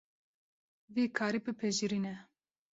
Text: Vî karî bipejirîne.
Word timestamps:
Vî 0.93 1.05
karî 1.17 1.39
bipejirîne. 1.45 2.15